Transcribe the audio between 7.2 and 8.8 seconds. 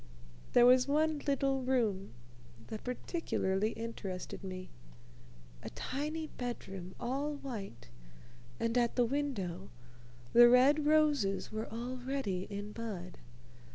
white, and